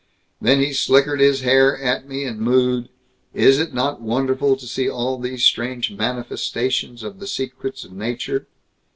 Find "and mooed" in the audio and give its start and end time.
2.25-2.89